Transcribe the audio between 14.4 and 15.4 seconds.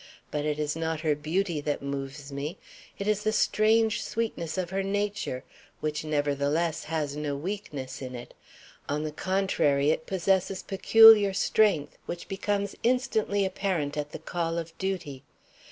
of duty.